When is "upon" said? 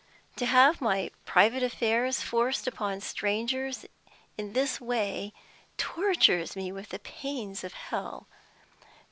2.65-3.01